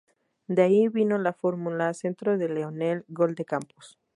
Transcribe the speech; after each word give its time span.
De 0.47 0.63
ahí 0.63 0.87
vino 0.87 1.19
la 1.19 1.31
fórmula 1.31 1.93
"centro 1.93 2.35
de 2.39 2.49
Leonel, 2.49 3.05
gol 3.07 3.35
de 3.35 3.45
Campos". 3.45 3.99